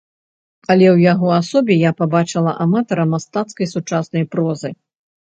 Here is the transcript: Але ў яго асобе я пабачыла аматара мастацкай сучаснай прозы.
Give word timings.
Але 0.71 0.85
ў 0.95 1.03
яго 1.13 1.27
асобе 1.41 1.73
я 1.81 1.91
пабачыла 1.99 2.51
аматара 2.65 3.05
мастацкай 3.13 3.71
сучаснай 3.75 4.25
прозы. 4.33 4.73